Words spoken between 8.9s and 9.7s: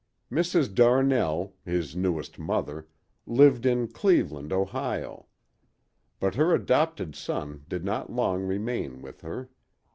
with her.